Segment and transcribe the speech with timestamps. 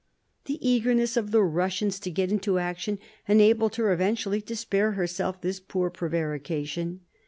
[0.45, 5.39] The eagerness of the Eussians to get into action enabled her eventually to spare herself
[5.41, 7.01] this poor prevarication.